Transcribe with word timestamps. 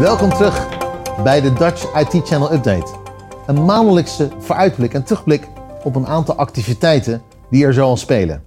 Welkom 0.00 0.30
terug 0.30 0.68
bij 1.22 1.40
de 1.40 1.52
Dutch 1.52 1.94
IT 1.94 2.26
Channel 2.28 2.52
Update. 2.52 2.94
Een 3.46 3.64
maandelijkse 3.64 4.28
vooruitblik 4.38 4.94
en 4.94 5.04
terugblik 5.04 5.48
op 5.84 5.96
een 5.96 6.06
aantal 6.06 6.36
activiteiten 6.36 7.22
die 7.50 7.64
er 7.64 7.74
zo 7.74 7.82
al 7.82 7.96
spelen. 7.96 8.42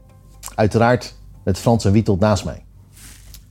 Uiteraard 0.56 1.16
met 1.44 1.58
Frans 1.58 1.86
en 1.86 1.92
Wietold 1.92 2.20
naast 2.20 2.46
mij. 2.46 2.64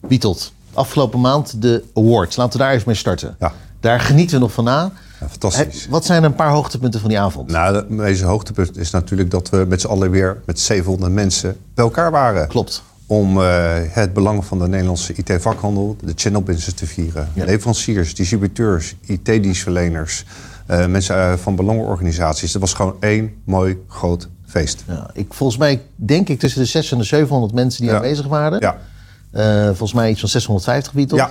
Wietold, 0.00 0.52
afgelopen 0.74 1.20
maand 1.20 1.62
de 1.62 1.84
awards. 1.94 2.36
Laten 2.36 2.58
we 2.58 2.64
daar 2.64 2.72
even 2.72 2.86
mee 2.86 2.96
starten. 2.96 3.36
Ja. 3.38 3.52
Daar 3.80 4.00
genieten 4.00 4.34
we 4.34 4.42
nog 4.42 4.52
van 4.52 4.64
na. 4.64 4.92
Ja, 5.20 5.28
fantastisch. 5.28 5.86
Wat 5.88 6.04
zijn 6.04 6.24
een 6.24 6.34
paar 6.34 6.50
hoogtepunten 6.50 7.00
van 7.00 7.08
die 7.08 7.20
avond? 7.20 7.50
Nou, 7.50 7.72
de 7.72 7.94
meeste 7.94 8.24
hoogtepunt 8.24 8.76
is 8.76 8.90
natuurlijk 8.90 9.30
dat 9.30 9.48
we 9.48 9.64
met 9.68 9.80
z'n 9.80 9.86
allen 9.86 10.10
weer 10.10 10.42
met 10.46 10.60
700 10.60 11.12
mensen 11.12 11.56
bij 11.74 11.84
elkaar 11.84 12.10
waren. 12.10 12.48
Klopt. 12.48 12.82
Om 13.10 13.40
eh, 13.40 13.76
het 13.88 14.12
belang 14.12 14.44
van 14.44 14.58
de 14.58 14.68
Nederlandse 14.68 15.12
IT-vakhandel, 15.14 15.96
de 16.04 16.12
channel 16.14 16.42
business 16.42 16.72
te 16.72 16.86
vieren. 16.86 17.28
Ja. 17.34 17.44
Leveranciers, 17.44 18.14
distributeurs, 18.14 18.94
IT-dienstverleners, 19.06 20.24
eh, 20.66 20.86
mensen 20.86 21.16
eh, 21.16 21.32
van 21.36 21.56
belangenorganisaties. 21.56 22.52
Het 22.52 22.60
was 22.60 22.72
gewoon 22.74 22.96
één 23.00 23.34
mooi 23.44 23.78
groot 23.88 24.28
feest. 24.46 24.84
Ja, 24.86 25.10
ik, 25.14 25.34
volgens 25.34 25.58
mij 25.58 25.80
denk 25.94 26.28
ik 26.28 26.38
tussen 26.38 26.60
de 26.60 26.66
600 26.66 26.92
en 27.10 27.16
de 27.16 27.22
700 27.22 27.52
mensen 27.52 27.80
die 27.82 27.90
Ja. 27.90 27.96
aanwezig 27.96 28.26
waren. 28.26 28.60
Ja, 28.60 28.78
Eh, 29.30 29.64
volgens 29.64 29.92
mij 29.92 30.10
iets 30.10 30.20
van 30.20 30.28
650 30.28 30.92
Wietold. 30.92 31.20
Ja. 31.20 31.30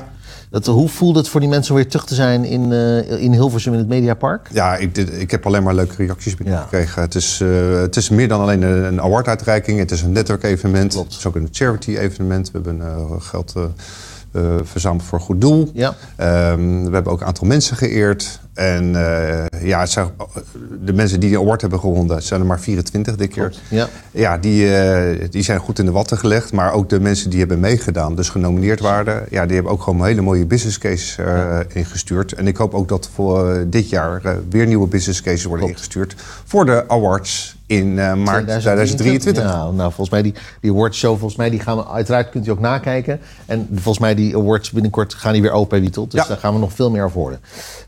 Dat, 0.50 0.66
hoe 0.66 0.90
voelde 0.90 1.20
het 1.20 1.28
voor 1.30 1.40
die 1.40 1.50
mensen 1.50 1.72
om 1.72 1.80
weer 1.80 1.90
terug 1.90 2.06
te 2.06 2.16
zijn 2.16 2.46
in, 2.46 2.72
eh, 2.72 3.22
in 3.22 3.32
Hilversum 3.34 3.74
in 3.74 3.80
het 3.80 3.88
Mediapark? 3.88 4.50
ja 4.52 4.76
ik, 4.76 4.98
ik 4.98 5.32
heb 5.32 5.46
alleen 5.46 5.64
maar 5.64 5.76
leuke 5.76 5.96
reacties 5.96 6.36
binnengekregen. 6.36 7.02
Ja. 7.02 7.08
Het, 7.08 7.16
is, 7.16 7.42
eh, 7.42 7.80
het 7.80 7.96
is 7.96 8.10
meer 8.10 8.28
dan 8.28 8.42
alleen 8.42 8.62
een, 8.62 8.84
een 8.84 9.02
awarduitreiking. 9.02 9.80
Het 9.80 9.92
is 9.92 10.02
een 10.02 10.12
netwerkevenement. 10.12 10.94
Het 10.94 11.12
is 11.12 11.26
ook 11.26 11.36
een 11.36 11.48
charity-evenement. 11.52 12.52
We 12.52 12.60
hebben 12.64 12.82
eh, 12.82 13.12
geld 13.20 13.54
eh, 13.56 13.64
eh, 14.32 14.56
verzameld 14.64 15.04
voor 15.04 15.18
een 15.20 15.26
goed 15.26 15.42
doel. 15.42 15.70
Ja. 15.74 15.96
Ehm, 16.16 16.84
we 16.84 16.94
hebben 16.94 17.12
ook 17.12 17.22
een 17.22 17.28
aantal 17.28 17.48
mensen 17.48 17.78
geëerd. 17.78 18.40
En 18.58 18.96
eh, 18.96 19.62
ja, 19.68 19.86
zijn, 19.86 20.10
de 20.82 20.94
mensen 20.94 21.20
die 21.20 21.30
de 21.30 21.38
award 21.38 21.62
hebben 21.62 21.80
gewonnen, 21.80 22.24
zijn 22.24 22.40
er 22.40 22.46
maar 22.46 22.60
24 22.60 23.16
dit 23.16 23.30
keer. 23.30 23.44
Klopt, 23.50 23.62
ja. 23.70 23.88
Ja, 24.12 24.38
die, 24.38 24.76
eh, 24.76 25.28
die 25.30 25.44
zijn 25.44 25.60
goed 25.60 25.80
in 25.80 25.86
de 25.86 25.92
watten 25.92 26.18
gelegd. 26.18 26.54
Maar 26.54 26.74
ook 26.74 26.90
de 26.90 27.00
mensen 27.00 27.30
die 27.30 27.40
hebben 27.40 27.60
meegedaan, 27.60 28.16
dus 28.16 28.30
genomineerd 28.30 28.80
waren... 28.80 29.26
Ja, 29.30 29.46
die 29.46 29.56
hebben 29.56 29.72
ook 29.72 29.82
gewoon 29.82 30.06
hele 30.06 30.22
mooie 30.22 30.46
business 30.46 30.78
cases 30.78 31.18
eh, 31.18 31.60
ingestuurd. 31.74 32.32
En 32.34 32.48
ik 32.48 32.58
hoop 32.58 32.74
ook 32.74 32.88
dat 32.90 33.10
voor 33.14 33.66
dit 33.68 33.90
jaar 33.90 34.22
weer 34.50 34.68
nieuwe 34.68 34.88
business 34.88 35.22
cases 35.22 35.44
worden 35.44 35.66
Klopt. 35.66 35.80
ingestuurd... 35.80 36.16
voor 36.46 36.66
de 36.66 36.84
awards 36.88 37.56
in 37.66 37.94
maart 37.94 38.48
2023. 38.48 39.44
Ja, 39.44 39.50
nou, 39.72 39.78
volgens 39.78 40.10
mij 40.10 40.22
die, 40.22 40.34
die 40.62 40.72
awardshow, 40.72 41.12
volgens 41.12 41.36
mij 41.36 41.50
die 41.50 41.60
gaan 41.60 41.78
we 41.78 41.88
uiteraard 41.88 42.30
kunt 42.30 42.48
u 42.48 42.52
ook 42.52 42.60
nakijken. 42.60 43.20
En 43.46 43.68
volgens 43.74 44.00
mij 44.00 44.16
die 44.16 44.36
awards 44.36 44.72
binnenkort 44.72 45.14
gaan 45.14 45.34
die 45.34 45.42
weer 45.42 45.52
open 45.52 45.70
bij 45.70 45.80
Wietold. 45.80 46.12
Dus 46.12 46.22
Ja. 46.22 46.28
daar 46.28 46.38
gaan 46.38 46.54
we 46.54 46.60
nog 46.60 46.74
veel 46.74 46.92
meer 46.92 47.04
over 47.04 47.20
horen. 47.20 47.40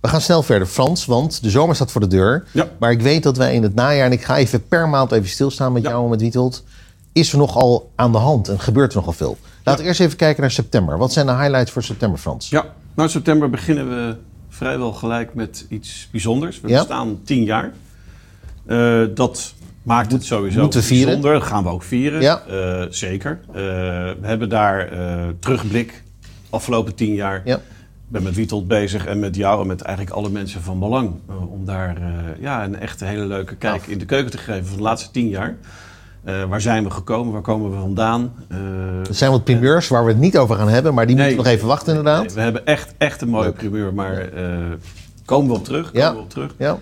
We 0.01 0.07
gaan 0.07 0.21
snel 0.21 0.43
verder, 0.43 0.58
Frans, 0.67 1.05
want 1.05 1.43
de 1.43 1.49
zomer 1.49 1.75
staat 1.75 1.91
voor 1.91 2.01
de 2.01 2.07
deur. 2.07 2.43
Ja. 2.51 2.67
Maar 2.79 2.91
ik 2.91 3.01
weet 3.01 3.23
dat 3.23 3.37
wij 3.37 3.53
in 3.53 3.63
het 3.63 3.75
najaar, 3.75 4.05
en 4.05 4.11
ik 4.11 4.23
ga 4.23 4.37
even 4.37 4.67
per 4.67 4.89
maand 4.89 5.11
even 5.11 5.29
stilstaan 5.29 5.71
met 5.73 5.83
Ja. 5.83 5.89
jou 5.89 6.03
en 6.03 6.09
met 6.09 6.21
Wietold. 6.21 6.63
Is 7.13 7.31
er 7.31 7.37
nogal 7.37 7.91
aan 7.95 8.11
de 8.11 8.17
hand 8.17 8.47
en 8.47 8.59
gebeurt 8.59 8.91
er 8.91 8.97
nogal 8.97 9.13
veel. 9.13 9.37
Laten 9.63 9.81
we 9.81 9.87
eerst 9.87 9.99
even 10.01 10.17
kijken 10.17 10.41
naar 10.41 10.51
september. 10.51 10.97
Wat 10.97 11.13
zijn 11.13 11.25
de 11.25 11.31
highlights 11.35 11.71
voor 11.71 11.83
september, 11.83 12.19
Frans? 12.19 12.49
Ja, 12.49 12.61
nou 12.61 13.07
in 13.07 13.09
september 13.09 13.49
beginnen 13.49 13.89
we 13.89 14.15
vrijwel 14.49 14.93
gelijk 14.93 15.33
met 15.33 15.65
iets 15.69 16.07
bijzonders. 16.11 16.61
We 16.61 16.67
bestaan 16.67 17.19
tien 17.23 17.43
jaar. 17.43 17.71
Eh, 18.65 19.01
dat 19.13 19.53
maakt 19.83 20.11
het 20.11 20.23
sowieso 20.25 20.61
moeten 20.61 20.83
vieren. 20.83 21.05
bijzonder. 21.05 21.33
Dat 21.39 21.43
gaan 21.49 21.63
we 21.63 21.69
ook 21.69 21.83
vieren. 21.83 22.21
Ja. 22.21 22.41
Eh, 22.49 22.85
zeker. 22.89 23.39
Eh, 23.47 23.53
we 23.53 24.17
hebben 24.21 24.49
daar 24.49 24.89
terugblik 25.39 26.03
afgelopen 26.49 26.95
tien 26.95 27.13
jaar. 27.13 27.41
Ja. 27.45 27.59
Ik 28.09 28.15
ben 28.15 28.23
met 28.23 28.35
Wietold 28.35 28.67
bezig 28.67 29.05
en 29.05 29.19
met 29.19 29.35
jou 29.35 29.61
en 29.61 29.67
met 29.67 29.81
eigenlijk 29.81 30.15
alle 30.15 30.29
mensen 30.29 30.61
van 30.61 30.79
belang. 30.79 31.11
eh, 31.29 31.51
om 31.51 31.65
daar 31.65 31.97
eh, 31.97 32.41
ja, 32.41 32.63
een 32.63 32.75
echt 32.79 32.99
hele 32.99 33.25
leuke 33.25 33.55
kijk 33.55 33.87
in 33.87 33.97
de 33.97 34.05
keuken 34.05 34.31
te 34.31 34.37
geven 34.37 34.65
van 34.65 34.77
de 34.77 34.83
laatste 34.83 35.11
tien 35.11 35.27
jaar. 35.27 35.55
Eh, 36.23 36.43
waar 36.43 36.61
zijn 36.61 36.83
we 36.83 36.89
gekomen? 36.89 37.33
Waar 37.33 37.41
komen 37.41 37.69
we 37.71 37.77
vandaan? 37.77 38.31
Er 39.07 39.15
zijn 39.15 39.31
wat 39.31 39.43
primeurs 39.43 39.87
waar 39.87 40.03
we 40.05 40.11
het 40.11 40.19
niet 40.19 40.37
over 40.37 40.55
gaan 40.55 40.69
hebben, 40.69 40.93
maar 40.93 41.05
die 41.07 41.15
Nee. 41.15 41.25
moeten 41.25 41.43
we 41.43 41.49
nog 41.49 41.57
even 41.57 41.67
wachten 41.67 41.95
inderdaad. 41.95 42.25
Nee, 42.25 42.35
we 42.35 42.41
hebben 42.41 42.65
echt, 42.65 42.93
echt 42.97 43.21
een 43.21 43.29
mooie 43.29 43.43
Leuk. 43.45 43.53
primeur, 43.55 43.93
maar 43.93 44.29
komen 45.25 45.49
we 45.49 45.55
op 45.57 45.63
terug. 45.63 45.85
Komen 45.91 46.01
Ja. 46.01 46.13
we 46.13 46.19
op 46.19 46.29
terug. 46.29 46.55
Ja. 46.57 46.77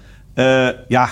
Ja, 0.87 1.09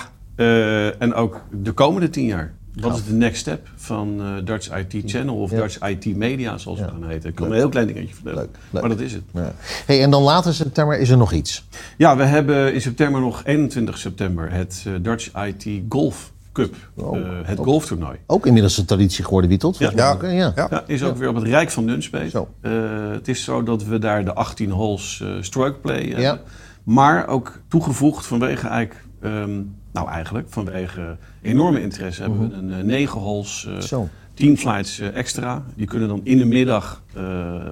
en 0.98 1.14
ook 1.14 1.40
de 1.50 1.72
komende 1.72 2.10
tien 2.10 2.26
jaar. 2.26 2.52
Wat 2.76 2.96
is 2.96 3.04
de 3.04 3.12
next 3.12 3.40
step 3.40 3.68
van 3.76 4.20
eh, 4.20 4.26
Dutch 4.44 4.70
IT 4.78 5.10
Channel 5.10 5.36
of 5.36 5.50
Ja. 5.50 5.56
Dutch 5.60 5.78
IT 5.88 6.16
Media, 6.16 6.58
zoals 6.58 6.78
Ja. 6.78 6.84
het 6.84 6.94
gaan 6.94 7.08
heten? 7.08 7.28
Ik 7.28 7.34
kan 7.34 7.46
een 7.46 7.52
heel 7.52 7.68
klein 7.68 7.86
dingetje 7.86 8.14
vertellen, 8.14 8.38
Leuk, 8.38 8.48
leuk. 8.70 8.80
maar 8.82 8.90
dat 8.90 9.00
is 9.00 9.12
het. 9.12 9.22
Ja. 9.32 9.52
Hey, 9.86 10.02
en 10.02 10.10
dan 10.10 10.22
later 10.22 10.46
in 10.50 10.54
september 10.56 10.98
is 10.98 11.08
er 11.10 11.16
nog 11.16 11.32
iets. 11.32 11.64
Ja, 11.96 12.16
we 12.16 12.24
hebben 12.24 12.74
in 12.74 12.80
september 12.80 13.20
nog 13.20 13.44
21 13.44 13.98
september 13.98 14.50
het 14.52 14.84
eh, 14.86 14.92
Dutch 15.02 15.30
IT 15.46 15.82
Golf 15.88 16.32
Cup, 16.52 16.74
Oh, 16.94 17.16
eh, 17.18 17.24
het 17.42 17.58
ook. 17.58 17.64
golftoernooi. 17.64 18.16
Ook 18.26 18.46
inmiddels 18.46 18.78
een 18.78 18.84
traditie 18.84 19.24
geworden, 19.24 19.60
volgens 19.60 19.92
Ja. 19.94 20.16
ja. 20.22 20.28
Ja. 20.30 20.52
Ja, 20.70 20.82
is 20.86 21.02
ook 21.02 21.16
weer 21.16 21.28
op 21.28 21.34
het 21.34 21.44
Rijk 21.44 21.70
van 21.70 21.84
Nunspeet. 21.84 22.34
Eh, 22.34 22.72
het 23.10 23.28
is 23.28 23.44
zo 23.44 23.62
dat 23.62 23.84
we 23.84 23.98
daar 23.98 24.24
de 24.24 24.34
18 24.34 24.70
holes 24.70 25.20
eh, 25.22 25.28
stroke 25.40 25.78
play 25.78 26.02
hebben. 26.04 26.20
Ja. 26.22 26.40
Maar 26.82 27.26
ook 27.28 27.58
toegevoegd 27.68 28.26
vanwege 28.26 28.68
eigenlijk, 28.68 29.04
ehm, 29.26 29.62
nou 29.92 30.08
eigenlijk 30.08 30.46
vanwege 30.50 31.16
enorme 31.42 31.80
interesse 31.82 32.22
hebben 32.22 32.48
we 32.48 32.54
een 32.54 32.72
eh, 32.72 32.84
9 32.84 33.20
holes 33.20 33.68
eh. 33.90 33.98
10 34.34 34.58
flights 34.58 34.98
eh, 35.00 35.16
extra. 35.16 35.62
Die 35.74 35.86
kunnen 35.86 36.08
dan 36.08 36.20
in 36.24 36.38
de 36.38 36.44
middag 36.44 37.02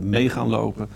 mee 0.01 0.29
gaan 0.31 0.49
lopen. 0.49 0.89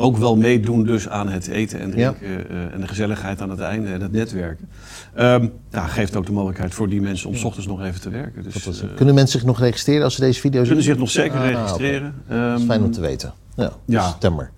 Ook 0.00 0.16
wel 0.16 0.36
meedoen 0.36 0.84
dus 0.84 1.08
aan 1.08 1.28
het 1.28 1.46
eten 1.48 1.80
en 1.80 1.90
drinken 1.90 2.50
en 2.72 2.80
de 2.80 2.88
gezelligheid 2.88 3.40
aan 3.42 3.50
het 3.50 3.60
einde 3.60 3.88
en 3.92 4.00
het 4.00 4.12
netwerken. 4.12 4.68
Ehm 5.14 5.48
ja, 5.70 5.86
geeft 5.86 6.16
ook 6.16 6.26
de 6.26 6.32
mogelijkheid 6.32 6.74
voor 6.74 6.88
die 6.88 7.00
mensen 7.00 7.28
om 7.28 7.34
s 7.34 7.44
ochtends 7.44 7.66
nog 7.66 7.82
even 7.84 8.00
te 8.00 8.10
werken. 8.10 8.42
Dus 8.42 8.66
is- 8.66 8.82
Kunnen 8.96 9.14
mensen 9.14 9.38
zich 9.38 9.48
nog 9.48 9.58
registreren 9.60 10.04
als 10.04 10.14
ze 10.14 10.20
deze 10.20 10.40
video 10.40 10.58
zien? 10.58 10.66
kunnen 10.66 10.84
zich 10.84 10.98
nog 10.98 11.10
zeker 11.10 11.38
Ah, 11.38 11.46
registreren. 11.46 12.14
oké. 12.28 12.34
Dat 12.38 12.54
is 12.56 12.58
Ehm, 12.60 12.66
fijn 12.66 12.82
om 12.84 12.90
te 12.90 13.00
weten. 13.00 13.32
Ja, 13.56 13.72
Ja. 13.84 14.08
september. 14.08 14.50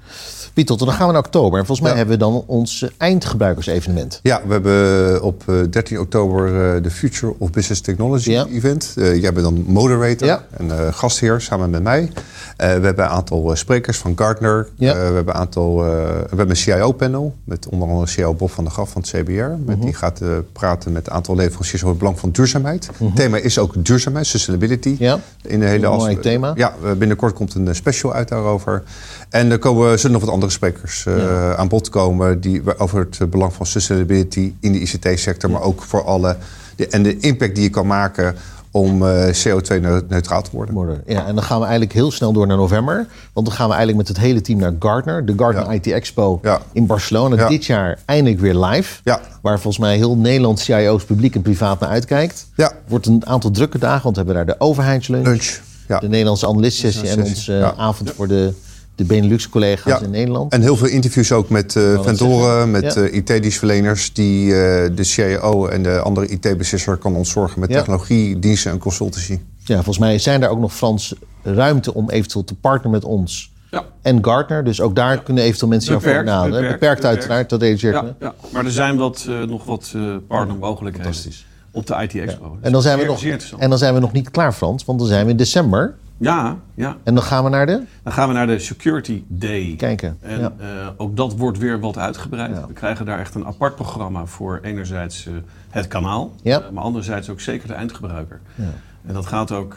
Wietold, 0.55 0.79
dan 0.79 0.93
gaan 0.93 1.07
we 1.07 1.13
naar 1.13 1.23
oktober. 1.25 1.59
En 1.59 1.67
volgens 1.67 1.81
mij 1.81 1.91
Ja. 1.91 1.97
hebben 1.97 2.19
we 2.19 2.25
dan 2.25 2.45
ons 2.47 2.83
eh, 2.83 2.89
eindgebruikersevenement. 2.97 4.21
Ja, 4.23 4.41
we 4.47 4.53
hebben 4.53 5.23
op 5.23 5.43
eh, 5.47 5.55
13 5.71 6.01
oktober 6.01 6.47
eh, 6.77 6.83
de 6.83 6.91
Future 6.91 7.35
of 7.39 7.51
Business 7.51 7.81
Technology 7.81 8.31
Ja. 8.31 8.47
event. 8.47 8.93
Jij 8.97 9.21
bent 9.33 9.43
dan 9.43 9.65
moderator 9.67 10.43
en 10.57 10.95
gastheer 10.95 11.41
samen 11.41 11.71
met 11.71 11.83
mij. 11.83 12.11
Eh, 12.57 12.67
we 12.67 12.85
hebben 12.85 13.05
een 13.05 13.11
aantal 13.11 13.51
eh, 13.51 13.57
sprekers 13.57 13.99
van 13.99 14.13
Gartner. 14.17 14.69
Ja. 14.75 14.93
Eh, 14.93 14.99
we 14.99 15.15
hebben 15.15 15.35
een 15.35 15.41
aantal. 15.41 15.79
we 15.81 16.27
hebben 16.29 16.51
een 16.51 16.57
CIO-panel 16.57 17.37
met 17.45 17.69
onder 17.69 17.89
andere 17.89 18.07
CEO 18.07 18.35
Bob 18.35 18.51
van 18.51 18.65
der 18.65 18.73
Graf 18.73 18.91
van 18.91 19.03
het 19.03 19.11
CBR. 19.11 19.33
Mhm. 19.33 19.65
Met 19.65 19.83
die 19.83 19.95
gaat 19.95 20.21
praten 20.53 20.93
met 20.93 21.07
een 21.07 21.13
aantal 21.13 21.37
leveranciers 21.37 21.83
over 21.83 21.89
het 21.89 21.99
belang 21.99 22.19
van 22.19 22.31
duurzaamheid. 22.31 22.91
Het 22.99 23.17
thema 23.17 23.37
is 23.37 23.59
ook 23.59 23.85
duurzaamheid, 23.85 24.27
sustainability. 24.27 24.89
Mhm. 24.89 25.03
Ja. 25.03 25.21
In 25.43 25.61
de 25.61 25.67
hele 25.67 25.87
Een 25.87 25.97
mooi 25.97 26.19
thema. 26.19 26.53
Ja, 26.55 26.75
binnenkort 26.99 27.35
komt 27.35 27.55
een 27.55 27.75
special 27.75 28.13
uit 28.13 28.29
daarover. 28.29 28.83
En 29.29 29.51
er 29.51 29.59
komen, 29.59 29.99
zullen 29.99 30.13
nog 30.13 30.25
wat 30.25 30.35
andere 30.35 30.53
sprekers 30.53 31.05
Ja. 31.05 31.55
aan 31.55 31.69
bod 31.69 31.89
komen... 31.89 32.41
Die, 32.41 32.79
over 32.79 33.07
het 33.11 33.31
belang 33.31 33.53
van 33.53 33.67
sustainability 33.67 34.55
in 34.61 34.73
de 34.73 34.79
ICT-sector... 34.79 35.51
maar 35.51 35.63
ook 35.63 35.83
voor 35.83 36.05
alle... 36.05 36.37
De, 36.77 36.89
en 36.89 37.03
de 37.03 37.19
impact 37.19 37.55
die 37.55 37.65
je 37.65 37.71
kan 37.71 37.87
maken 37.87 38.35
om 38.71 39.07
eh, 39.07 39.35
CO2-neutraal 39.35 40.43
te 40.43 40.51
worden. 40.53 41.03
Ja, 41.07 41.27
en 41.27 41.35
dan 41.35 41.45
gaan 41.45 41.57
we 41.59 41.63
eigenlijk 41.65 41.93
heel 41.93 42.11
snel 42.11 42.33
door 42.33 42.47
naar 42.47 42.57
november. 42.57 43.07
Want 43.33 43.47
dan 43.47 43.57
gaan 43.57 43.67
we 43.69 43.75
eigenlijk 43.75 43.97
met 44.07 44.09
het 44.17 44.27
hele 44.27 44.41
team 44.41 44.59
naar 44.59 44.73
Gartner. 44.79 45.27
De 45.27 45.35
Gartner 45.37 45.65
Ja. 45.65 45.73
IT 45.73 45.87
Expo 45.87 46.39
Ja. 46.43 46.61
in 46.73 46.87
Barcelona. 46.87 47.37
Ja. 47.37 47.49
Dit 47.49 47.65
jaar 47.65 47.99
eindelijk 48.05 48.41
weer 48.41 48.55
live. 48.57 49.01
Ja. 49.05 49.21
Waar 49.43 49.61
volgens 49.61 49.79
mij 49.85 49.97
heel 49.97 50.17
Nederland 50.17 50.59
CIO's 50.59 51.05
publiek 51.05 51.35
en 51.35 51.43
privaat 51.43 51.81
naar 51.81 51.89
uitkijkt. 51.91 52.47
Ja. 52.55 52.73
Wordt 52.89 53.07
een 53.07 53.27
aantal 53.27 53.51
drukke 53.51 53.79
dagen, 53.79 54.03
want 54.03 54.17
we 54.17 54.23
hebben 54.25 54.47
daar 54.47 54.55
de 54.57 54.65
overheidslunch. 54.65 55.25
Lunch. 55.27 55.59
De 56.01 56.09
Nederlandse 56.09 56.47
analistsessie 56.47 57.09
en 57.09 57.23
onze 57.23 57.59
eh, 57.59 57.79
avond 57.79 58.11
voor 58.11 58.29
de, 58.29 58.53
de 59.01 59.07
Benelux-collega's 59.07 59.99
Ja. 60.01 60.05
in 60.05 60.11
Nederland. 60.11 60.53
En 60.53 60.61
heel 60.61 60.77
veel 60.77 60.87
interviews 60.89 61.33
ook 61.33 61.49
met 61.49 61.77
eh 61.77 62.03
vendoren, 62.03 62.71
met 62.71 62.95
Ja. 62.95 63.01
eh, 63.03 63.15
IT-dienstverleners... 63.15 64.13
die 64.13 64.55
eh, 64.55 64.91
de 64.97 65.05
CIO 65.05 65.67
en 65.67 65.83
de 65.83 65.99
andere 66.01 66.27
IT-beslisser 66.29 66.97
kan 66.97 67.17
ontzorgen... 67.17 67.61
met 67.61 67.71
Ja. 67.71 67.77
technologie, 67.77 68.39
diensten 68.39 68.71
en 68.71 68.79
consultancy. 68.79 69.39
Ja, 69.65 69.75
volgens 69.75 69.99
mij 69.99 70.19
zijn 70.19 70.41
daar 70.41 70.51
ook 70.51 70.59
nog 70.61 70.75
Frans 70.75 71.15
ruimte 71.43 71.95
om 71.95 72.11
eventueel 72.11 72.45
te 72.45 72.55
partneren 72.55 72.91
met 72.91 73.05
ons 73.05 73.51
Ja. 73.71 73.85
en 74.03 74.25
Gartner. 74.25 74.65
Dus 74.65 74.81
ook 74.81 74.95
daar 74.97 75.23
kunnen 75.23 75.45
eventueel 75.45 75.71
mensen 75.71 75.91
jou 75.91 76.03
voor 76.03 76.11
Beperkt, 76.13 76.31
benaderen. 76.31 76.61
beperkt, 76.63 76.81
Beperkt, 76.81 77.01
beperkt. 77.01 77.19
uiteraard, 77.21 77.51
dat 77.51 77.61
realiseer 77.61 77.95
ik 77.95 78.03
Ja, 78.21 78.35
maar 78.53 78.65
er 78.65 78.71
zijn 78.73 78.97
wat, 78.97 79.27
eh, 79.29 79.43
nog 79.43 79.65
wat 79.65 79.93
eh 79.97 80.03
partnermogelijkheden 80.29 81.13
Fantastisch. 81.15 81.47
op 81.71 81.87
de 81.87 81.95
IT 82.03 82.15
Expo. 82.15 82.57
En 82.61 82.73
dan, 82.73 82.83
zijn 82.83 82.99
we 82.99 83.05
nog, 83.05 83.23
en 83.59 83.69
dan 83.71 83.79
zijn 83.79 83.95
we 83.95 84.01
nog 84.01 84.13
niet 84.13 84.31
klaar, 84.31 84.53
Frans, 84.53 84.85
want 84.85 84.99
dan 84.99 85.09
zijn 85.09 85.25
we 85.25 85.31
in 85.31 85.37
december. 85.37 85.95
Ja, 86.23 86.57
ja, 86.75 86.97
En 87.03 87.15
dan 87.15 87.23
gaan 87.23 87.45
we 87.45 87.51
naar 87.51 87.67
de... 87.67 87.83
dan 88.03 88.13
gaan 88.13 88.29
we 88.29 88.35
naar 88.35 88.47
de 88.47 88.59
Security 88.59 89.23
Day. 89.29 89.75
Kijken. 89.77 90.17
En 90.21 90.41
Ja. 90.41 90.53
eh, 90.59 90.67
ook 90.97 91.17
dat 91.17 91.37
wordt 91.37 91.59
weer 91.59 91.81
wat 91.81 91.99
uitgebreid. 91.99 92.57
Ja. 92.57 92.67
We 92.67 92.73
krijgen 92.73 93.07
daar 93.07 93.19
echt 93.19 93.35
een 93.35 93.47
apart 93.47 93.75
programma 93.75 94.27
voor 94.27 94.59
enerzijds 94.63 95.27
eh, 95.27 95.33
het 95.71 95.89
kanaal, 95.89 96.33
Ja. 96.43 96.61
eh, 96.61 96.71
maar 96.71 96.83
anderzijds 96.85 97.29
ook 97.31 97.41
zeker 97.41 97.69
de 97.69 97.75
eindgebruiker. 97.75 98.41
Ja. 98.55 98.65
En 99.07 99.15
dat 99.15 99.27
gaat 99.27 99.53
ook 99.53 99.75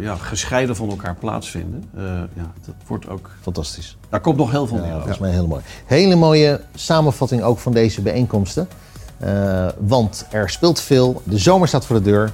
ja, 0.00 0.14
gescheiden 0.16 0.76
van 0.76 0.88
elkaar 0.90 1.14
plaatsvinden. 1.14 1.84
Ja, 2.34 2.52
dat 2.66 2.74
wordt 2.86 3.08
ook, 3.08 3.30
Fantastisch. 3.40 3.96
daar 4.08 4.20
komt 4.20 4.36
nog 4.36 4.50
heel 4.50 4.66
veel 4.66 4.76
Ja, 4.76 4.82
meer 4.82 4.92
dat 4.92 5.00
over. 5.00 5.12
is 5.12 5.18
mij 5.18 5.30
heel 5.30 5.46
mooi. 5.46 5.62
Hele 5.86 6.16
mooie 6.16 6.60
samenvatting 6.74 7.42
ook 7.42 7.58
van 7.58 7.72
deze 7.72 8.02
bijeenkomsten. 8.02 8.68
Want 9.78 10.26
er 10.30 10.50
speelt 10.50 10.80
veel. 10.80 11.22
De 11.24 11.38
zomer 11.38 11.68
staat 11.68 11.86
voor 11.86 11.96
de 11.96 12.02
deur. 12.02 12.30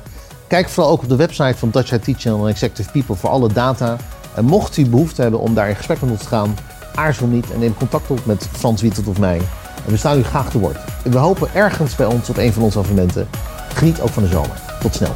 Kijk 0.48 0.68
vooral 0.68 0.92
ook 0.92 1.02
op 1.02 1.08
de 1.08 1.16
website 1.16 1.58
van 1.58 1.70
Dutch 1.70 1.92
IT 1.92 2.20
Channel 2.20 2.42
en 2.42 2.50
Executive 2.52 2.90
People 2.90 3.14
voor 3.14 3.30
alle 3.30 3.52
data. 3.52 3.96
En 4.34 4.44
mocht 4.44 4.76
u 4.76 4.88
behoefte 4.88 5.22
hebben 5.22 5.40
om 5.40 5.54
daar 5.54 5.68
in 5.68 5.76
gesprek 5.76 6.00
met 6.00 6.10
ons 6.10 6.22
te 6.22 6.28
gaan, 6.28 6.56
aarzel 6.94 7.26
niet 7.26 7.50
en 7.50 7.58
neem 7.58 7.76
contact 7.76 8.10
op 8.10 8.26
met 8.26 8.48
Frans 8.52 8.82
Wietelt 8.82 9.06
of 9.06 9.18
mij. 9.18 9.40
En 9.86 9.90
we 9.90 9.96
staan 9.96 10.18
u 10.18 10.22
graag 10.22 10.50
te 10.50 10.58
woord. 10.58 10.78
We 11.04 11.18
hopen 11.18 11.54
ergens 11.54 11.94
bij 11.94 12.06
ons 12.06 12.28
op 12.28 12.36
een 12.36 12.52
van 12.52 12.62
onze 12.62 12.78
evenementen. 12.78 13.28
Geniet 13.74 14.00
ook 14.00 14.08
van 14.08 14.22
de 14.22 14.28
zomer. 14.28 14.60
Tot 14.80 14.94
snel. 14.94 15.14